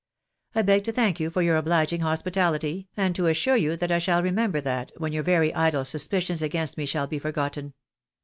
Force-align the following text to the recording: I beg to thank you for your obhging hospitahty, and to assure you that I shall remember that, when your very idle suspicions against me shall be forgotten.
I 0.55 0.63
beg 0.63 0.83
to 0.85 0.91
thank 0.91 1.19
you 1.19 1.29
for 1.29 1.43
your 1.43 1.61
obhging 1.61 1.99
hospitahty, 1.99 2.87
and 2.97 3.15
to 3.15 3.27
assure 3.27 3.55
you 3.55 3.77
that 3.77 3.91
I 3.91 3.99
shall 3.99 4.23
remember 4.23 4.59
that, 4.59 4.91
when 4.97 5.13
your 5.13 5.21
very 5.21 5.53
idle 5.53 5.85
suspicions 5.85 6.41
against 6.41 6.75
me 6.75 6.87
shall 6.87 7.05
be 7.05 7.19
forgotten. 7.19 7.75